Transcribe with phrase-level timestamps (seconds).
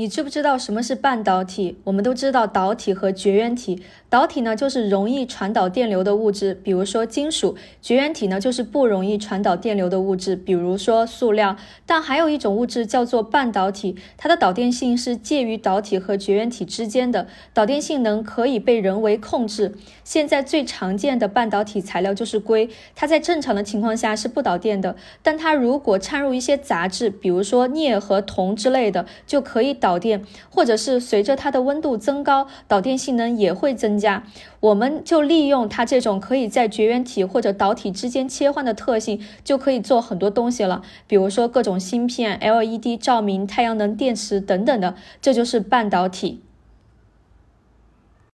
[0.00, 1.76] 你知不知道什么是半导体？
[1.84, 3.82] 我们都知道导体和绝缘体。
[4.08, 11.54] 导体呢，就是容易传导电流的物质，比如说金属；绝缘体呢，就是不容易传导电流的物质，比如说塑料。
[11.84, 19.74] 但还有一种物质叫做半导体，它的导电性是介于导体和绝缘体之间的，导电性能可以被人为控制。
[20.02, 33.90] 现在最常见的半导体材料就是硅，它在正常的情况下是不导电的，但它如果掺入一些杂质，比如说镍和铜之类的，就可以导导电，或者是随着它的温度增高，导电性能也会增。
[34.00, 34.22] 加，
[34.60, 40.82] 我们就利用它这种可以在绝缘体或者导体之间切换的特性，就可以做很多东西了。
[41.06, 46.40] 比如说各种芯片、LED 照明、太阳能电池等等的，这就是半导体。